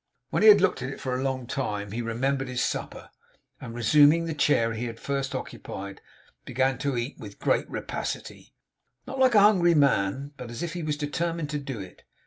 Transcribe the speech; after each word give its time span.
When 0.31 0.41
he 0.41 0.49
had 0.49 0.61
looked 0.61 0.81
at 0.81 0.89
it 0.89 0.99
for 0.99 1.13
a 1.13 1.21
long 1.21 1.45
time, 1.45 1.91
he 1.91 2.01
remembered 2.01 2.47
his 2.47 2.63
supper; 2.63 3.11
and 3.59 3.75
resuming 3.75 4.25
the 4.25 4.33
chair 4.33 4.73
he 4.73 4.85
had 4.85 4.99
first 4.99 5.35
occupied, 5.35 6.01
began 6.43 6.79
to 6.79 6.97
eat 6.97 7.19
with 7.19 7.37
great 7.37 7.69
rapacity; 7.69 8.55
not 9.05 9.19
like 9.19 9.35
a 9.35 9.41
hungry 9.41 9.75
man, 9.75 10.31
but 10.37 10.49
as 10.49 10.63
if 10.63 10.73
he 10.73 10.81
were 10.81 10.93
determined 10.93 11.51
to 11.51 11.59
do 11.59 11.79
it. 11.79 12.01